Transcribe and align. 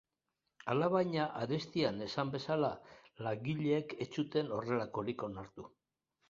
Alabaina, 0.73 1.25
arestian 1.41 1.99
esan 2.05 2.31
bezala, 2.37 2.71
langileek 3.27 3.95
ez 4.07 4.09
zuten 4.17 4.51
horrelakorik 4.57 5.29
onartu. 5.31 5.69